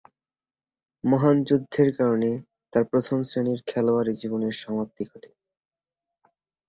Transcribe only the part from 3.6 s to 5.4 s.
খেলোয়াড়ী জীবনের সমাপ্তি ঘটে।